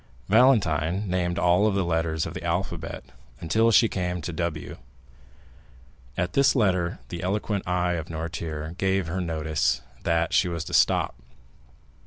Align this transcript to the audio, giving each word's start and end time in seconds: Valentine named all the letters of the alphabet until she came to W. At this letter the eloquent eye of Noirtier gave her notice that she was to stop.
Valentine 0.29 1.07
named 1.07 1.37
all 1.37 1.69
the 1.69 1.85
letters 1.85 2.25
of 2.25 2.33
the 2.33 2.43
alphabet 2.43 3.03
until 3.39 3.69
she 3.69 3.87
came 3.87 4.19
to 4.19 4.33
W. 4.33 4.77
At 6.17 6.33
this 6.33 6.55
letter 6.55 6.97
the 7.09 7.21
eloquent 7.21 7.67
eye 7.67 7.93
of 7.93 8.07
Noirtier 8.09 8.75
gave 8.79 9.05
her 9.05 9.21
notice 9.21 9.81
that 10.01 10.33
she 10.33 10.47
was 10.47 10.63
to 10.63 10.73
stop. 10.73 11.13